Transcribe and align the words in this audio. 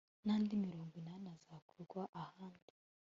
n'andi 0.25 0.53
mirongo 0.65 0.93
inani 1.01 1.27
azakurwa 1.35 2.01
ahandi 2.23 2.73